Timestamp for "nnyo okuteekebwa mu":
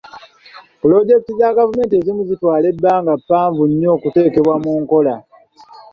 3.69-4.71